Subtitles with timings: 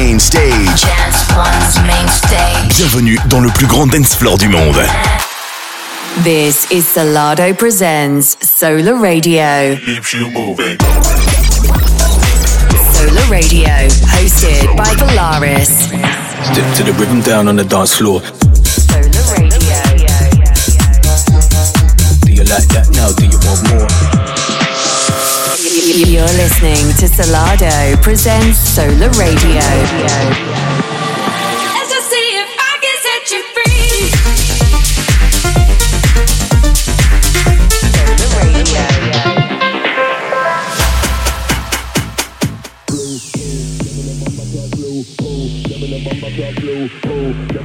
[0.00, 0.82] main stage.
[0.82, 2.76] Dance One's main stage.
[2.78, 4.80] Bienvenue dans le plus grand dance floor du monde.
[6.24, 9.76] This is Solardo Presents Solar Radio.
[9.84, 10.78] Keeps you moving.
[12.94, 13.68] Solar Radio,
[14.16, 15.88] hosted by Valaris.
[16.52, 18.22] Step to the rhythm down on the dance floor.
[18.64, 19.76] Solar Radio.
[22.24, 23.12] Do you like that now?
[23.12, 23.99] Do you want more?
[25.72, 30.79] You're listening to Solardo Presents Solar Radio.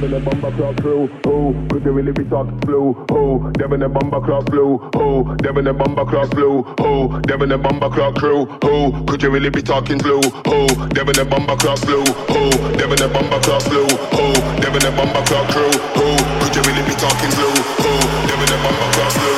[0.06, 3.88] Devin the bomber clock flu, oh, could you really be talk flu, oh, Devin the
[3.88, 8.46] bomber clock flu, oh, Devin the bomber clock flu, oh, Devin the bomber clock crew,
[8.62, 13.02] oh, could you really be talking flu, oh, Devin the bomber clock flu, oh, Devin
[13.02, 14.32] the bomber clock flu, oh,
[14.62, 17.50] Devin the bomber clock crew, oh, could you really be talking flu,
[17.82, 19.35] oh, Devin the bomber clock flu,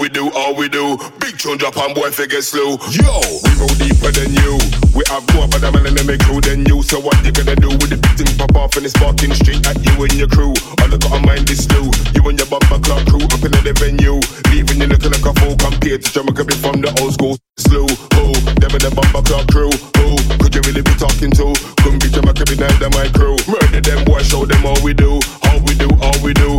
[0.00, 2.80] we do, how we do, big tune drop and boy figure slow.
[2.88, 4.56] Yo, we go deeper than you.
[4.96, 6.80] We have more of them and them crew than you.
[6.82, 9.76] So what you gonna do with the thing pop off and it's sparking straight at
[9.84, 10.56] you and your crew?
[10.80, 11.92] All I gotta mind is slow.
[12.16, 14.16] You and your bumper clock crew up in the venue.
[14.48, 17.36] Leaving you looking like a fool compared to Jamaica be from the old school.
[17.60, 19.68] Slow, oh, them and the bumper clock crew.
[20.00, 21.52] Oh, could you really be talking to?
[21.84, 23.36] Couldn't be Jamaica be neither my crew.
[23.44, 25.20] Murder them boy, show them how we do.
[25.44, 26.56] How we do, how we do.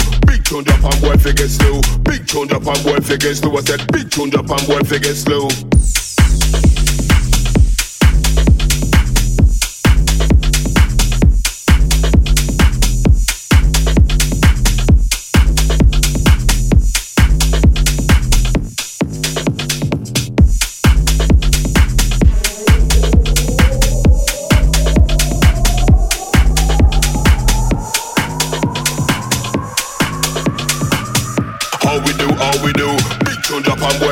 [0.62, 1.81] Tune drop and boy figure slow.
[2.04, 3.58] Big tune drop and boy figure slow.
[3.58, 5.48] I said big tune drop and boy figure slow.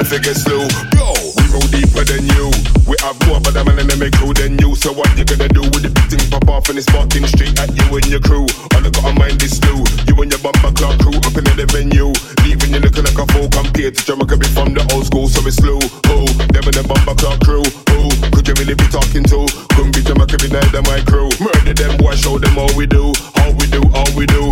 [0.09, 0.66] Drop and boy figure slow.
[0.96, 2.50] Yo, we go deeper than you.
[2.88, 4.75] We have more of them and them crew than you.
[4.75, 7.58] So what you gonna do with the big thing pop off and it's sparking straight
[7.59, 8.46] at you and your crew?
[8.74, 9.84] All I gotta mind is slow.
[10.08, 12.12] You and your bumper clock crew up in the venue.
[12.44, 15.46] Leaving you looking like a fool compared to Jamaica be from the old school, so
[15.46, 15.80] it's slow.
[16.09, 17.66] Oh, them and the bumper clock crew.
[17.94, 19.46] Oh, could you really be talking to?
[19.78, 21.30] Couldn't be Jamaica be neither my crew.
[21.38, 23.14] Murder them, boy, show them how we do.
[23.38, 24.50] How we do, how we do.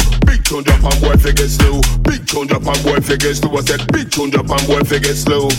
[0.48, 1.82] Tune drop and boy figure slow.
[2.04, 3.58] Big tune drop and boy figure slow.
[3.58, 5.50] I said big tune drop and boy figure slow.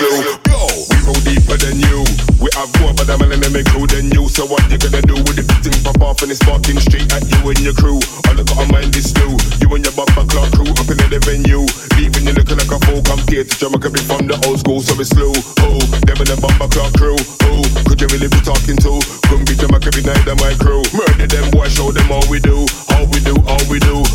[0.00, 2.06] We go deeper than you.
[2.38, 4.28] We have more of them and them crew than you.
[4.30, 7.10] So what you gonna do with the big thing pop off and it's sparking straight
[7.10, 7.98] at you and your crew?
[8.28, 9.34] All I gotta mind is slow.
[9.58, 11.66] You and your bumper clock crew up in the venue.
[11.98, 14.94] Leaving you looking like a fool compared to Jamaica be from the old school, so
[15.02, 15.34] it's slow.
[15.66, 17.18] Oh, them and the bumper clock crew.
[17.48, 19.02] Oh, could you really be talking to?
[19.26, 20.86] Couldn't be Jamaica be neither my crew.
[20.94, 22.62] Murder them boy, show them how we do.
[22.86, 24.07] How we do, how we do.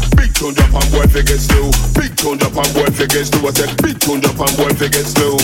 [0.43, 1.71] Tune drop and boy figure slow.
[1.95, 3.47] Big tune drop and boy figure slow.
[3.47, 5.37] I said big tune drop and boy figure slow.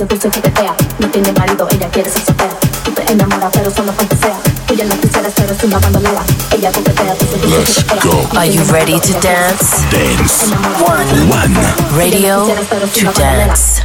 [0.00, 2.54] No tiene marido, ella quiere ser soltera.
[2.84, 3.92] Tú te enamoras, pero solo.
[4.66, 6.22] Tú ya no quisieras, pero es una bandolera.
[6.52, 8.38] Ella tú se Let's go.
[8.38, 9.82] Are you ready to dance?
[9.90, 10.54] Dance.
[10.84, 11.28] One.
[11.28, 11.98] One.
[11.98, 13.82] Radio to dance.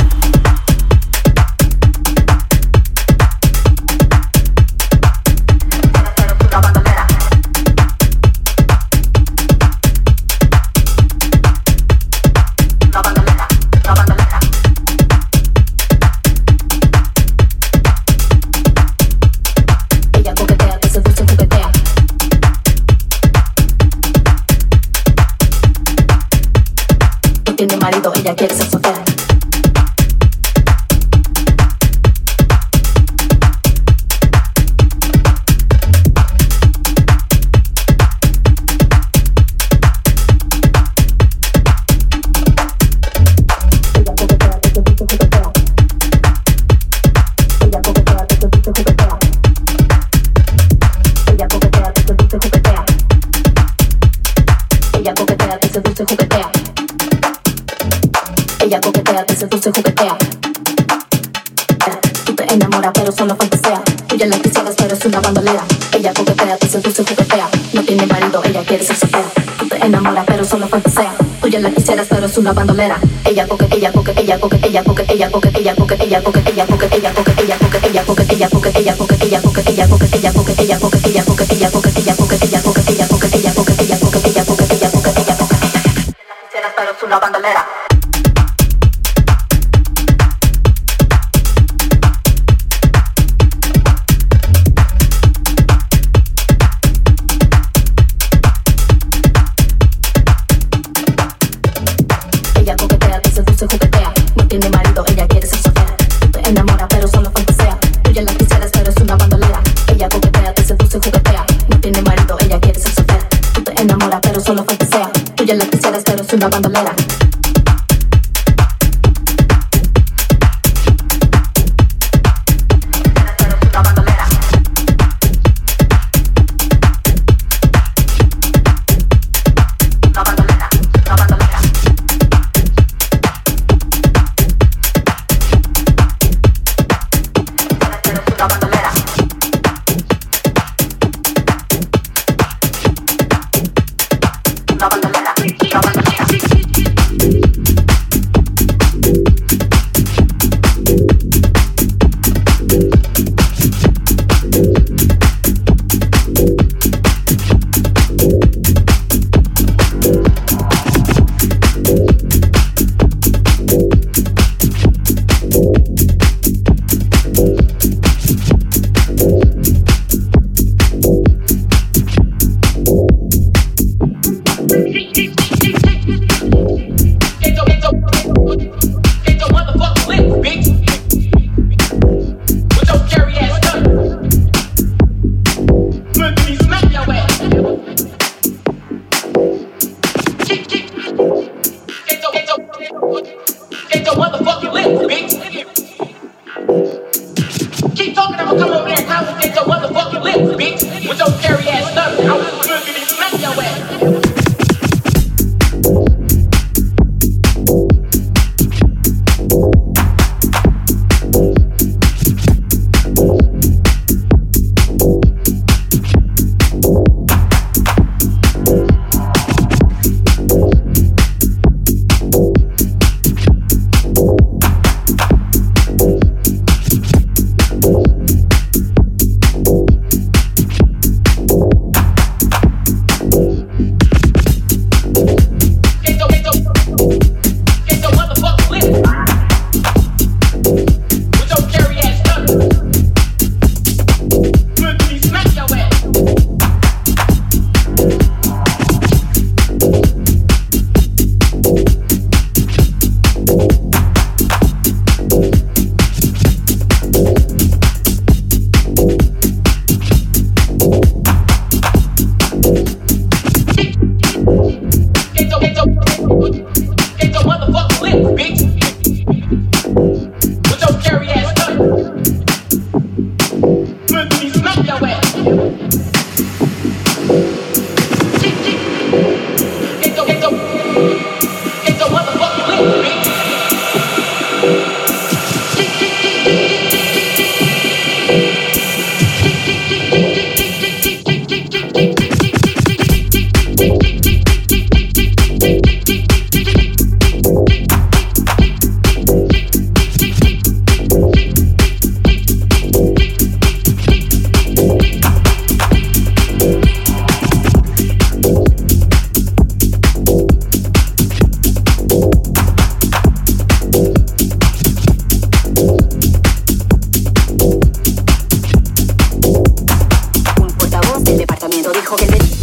[321.76, 322.63] メドリほげで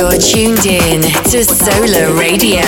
[0.00, 2.62] You're tuned in to Solar Radio.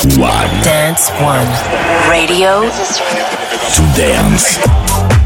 [0.00, 0.48] One.
[0.62, 1.46] Dance One.
[2.08, 5.19] Radio To dance.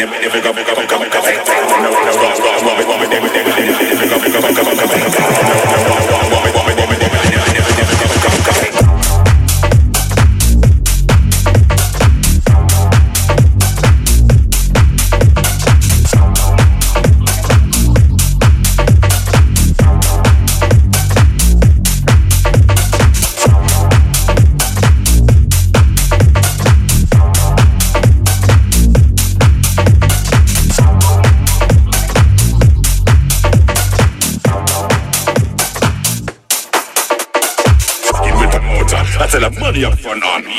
[0.00, 0.57] if, never it got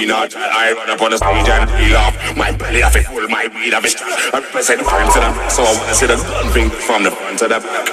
[0.10, 3.28] not I run up on the stage and reel off My belly of it full,
[3.30, 6.18] my weed of it strong I represent France and I'm so I wanna see the
[6.18, 7.88] gun thing from the front to the back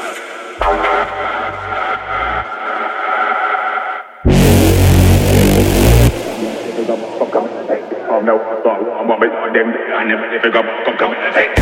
[8.08, 11.12] Oh no, but I'm on my them, I never ever got come.
[11.34, 11.55] Hey.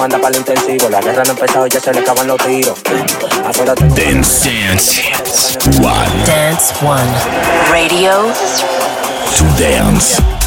[0.00, 0.88] manda para el intensivo.
[0.88, 2.78] La guerra no ha empezado, ya se le acaban los tiros.
[3.46, 5.02] Afuera tengo Dance, Dance
[5.78, 6.24] One.
[6.24, 7.70] Dance One.
[7.70, 8.32] Radio
[9.36, 10.39] to Dance.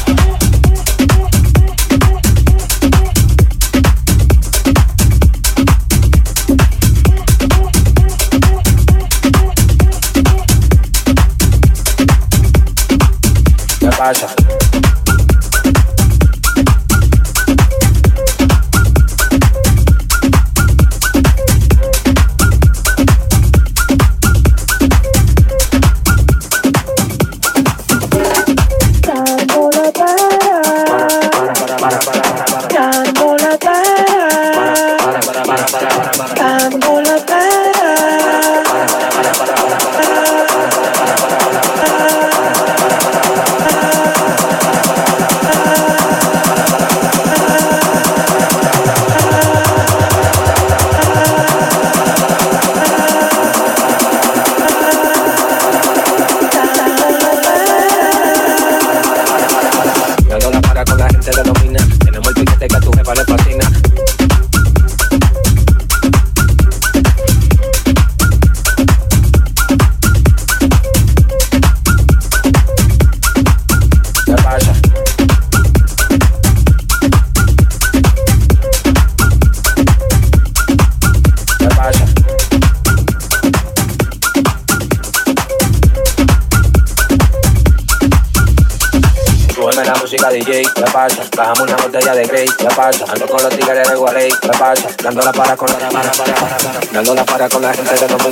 [97.64, 98.23] and I said, I don't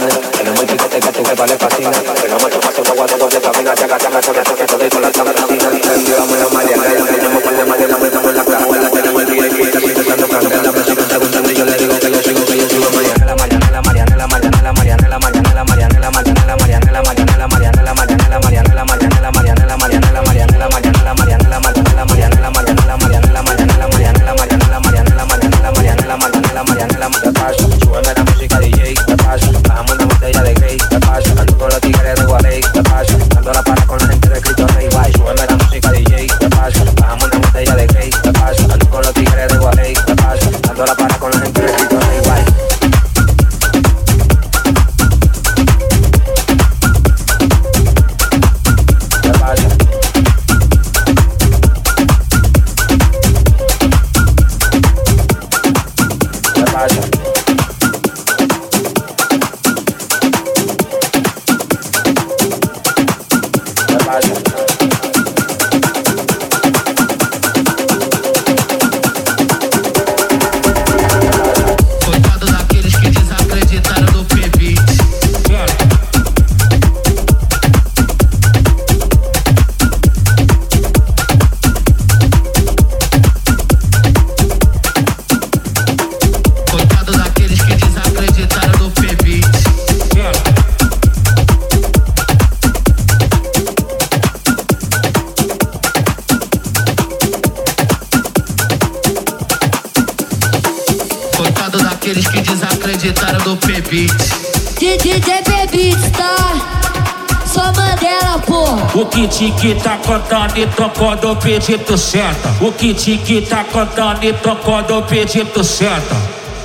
[110.96, 112.48] quando o pedido certo.
[112.60, 114.32] O kit que tá contando e
[114.64, 116.16] quando o pedido certo.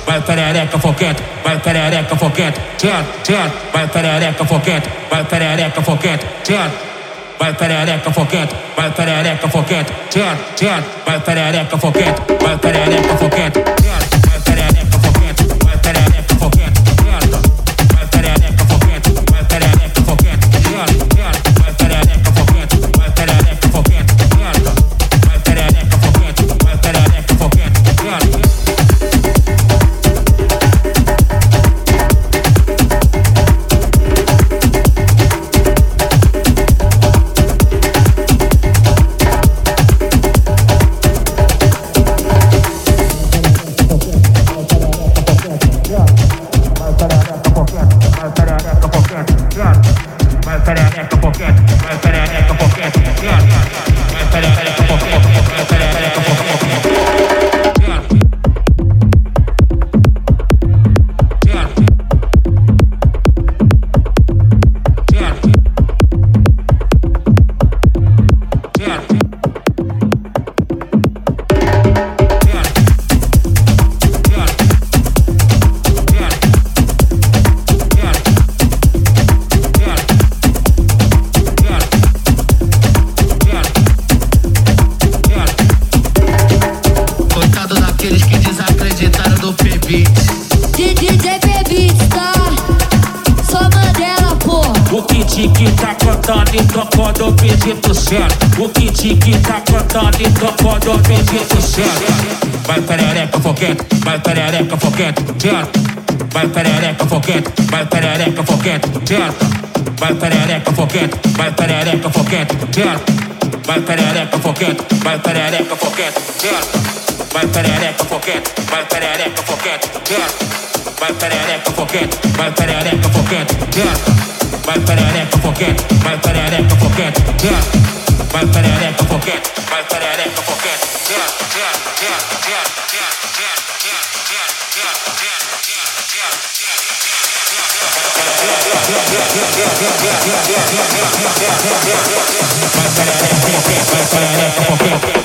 [0.06, 6.88] Vai perereca foquete, vai perereca foquete, tchat, tchat, vai perereca foquete, vai perereca foquete, tchat.
[7.38, 13.77] Vai perereca foquete, vai perereca foquete, tchat, tchat, vai perereca foquete, vai perereca foquete.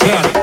[0.04, 0.43] Yeah.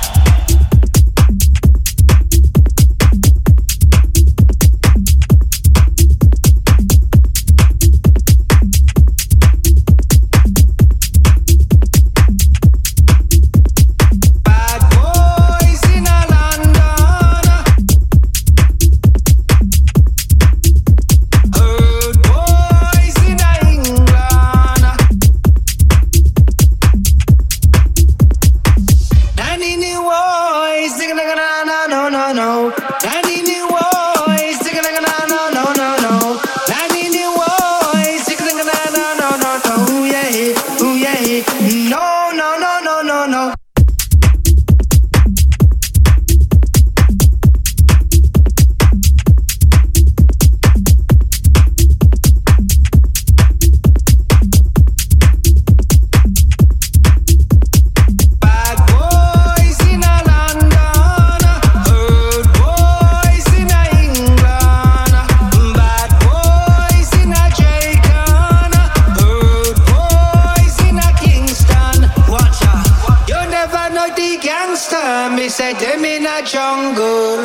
[76.81, 77.43] jungle.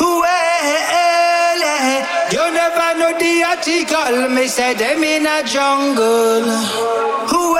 [0.00, 2.02] Well, eh.
[2.32, 4.28] you never know the article.
[4.34, 6.46] Me say them in a jungle.
[7.30, 7.59] Well,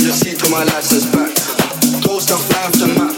[0.00, 1.30] passenger seat to my license back.
[2.20, 3.16] Stuff fly off the map.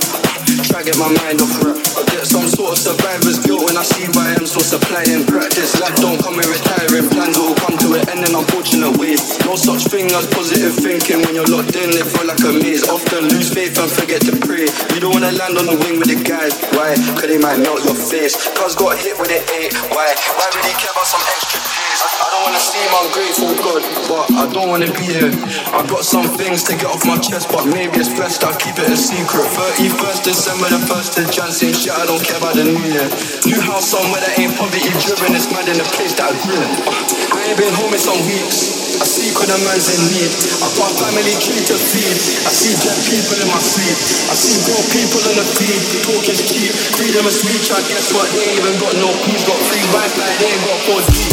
[0.71, 1.75] Try get my mind off rap.
[1.75, 5.75] I get some sort of survivor's guilt when I see why I'm so supplying practice.
[5.83, 9.19] Life don't come in retiring plans, will come to an end in unfortunate ways.
[9.43, 12.87] No such thing as positive thinking when you're locked in, it feel like a maze.
[12.87, 14.71] Often lose faith and forget to pray.
[14.95, 16.55] You don't wanna land on the wing with the guys.
[16.79, 16.95] Why?
[17.19, 18.39] Cause they might melt your face.
[18.55, 19.75] Cuz got hit with it eight.
[19.91, 20.09] Why?
[20.39, 21.92] Why really care about some extra pays?
[22.03, 25.31] I, don't wanna seem ungrateful, God, but I don't wanna be here.
[25.71, 28.75] I got some things to get off my chest, but maybe it's best I keep
[28.75, 29.47] it a secret.
[29.47, 33.07] 31st December, the 1st of Jan, same shit, I don't care about the new year.
[33.47, 36.59] New house somewhere that ain't poverty driven, it's mad in the place that I grew
[36.59, 36.71] in.
[37.39, 38.83] I ain't been home in some weeks.
[38.99, 40.31] I see a man's in need.
[40.63, 42.19] I got family tree to feed.
[42.47, 43.99] I see dead people in my sleep.
[44.31, 45.81] I see broke people in the feed.
[46.07, 46.71] Talk is cheap.
[46.99, 48.31] Freedom of speech, I guess what?
[48.31, 49.43] They even got no peace.
[49.43, 51.32] Got free Wi-Fi, they ain't got 4G.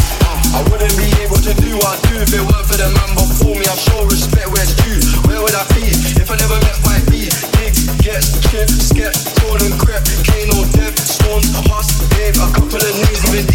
[0.54, 3.12] I wouldn't be able to do what I do if it weren't for the man
[3.14, 3.66] before me.
[3.70, 4.98] I show respect where it's due.
[5.30, 5.86] Where would I be
[6.18, 7.30] if I never met 5B?
[7.60, 10.02] Giggs, Ghetts, chip, skep, torn and crep.
[10.26, 12.38] Kano, Dev, Storms, Hus, Dave.
[12.42, 13.46] A couple of names, even.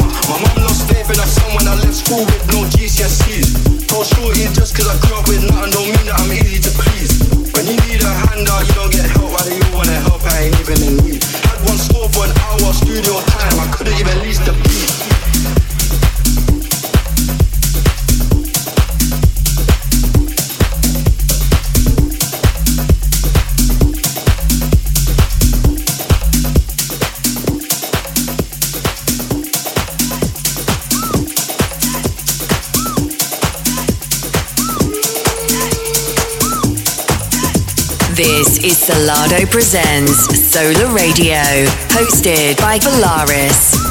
[0.00, 3.88] Uh, my mum lost faith son when I left school with no GCSEs.
[3.88, 6.70] Told shorty just cause I grew up with nothing don't mean that I'm easy to
[6.72, 7.20] please.
[7.52, 9.32] When you need a handout, you don't get help.
[9.32, 10.24] Why do you wanna help?
[10.24, 11.24] I ain't even in need.
[11.24, 13.60] Had one score for an hour studio time.
[13.60, 14.67] I couldn't even lease the
[38.18, 41.36] This is Solardo Presents Solar Radio,
[41.94, 43.87] hosted by Polaris.